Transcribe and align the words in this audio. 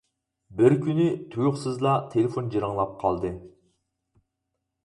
بىر 0.61 0.75
كۈنى 0.85 1.05
تۇيۇقسىزلا 1.35 1.91
تېلېفون 2.13 2.49
جىرىڭلاپ 2.57 2.99
قالدى. 3.05 3.33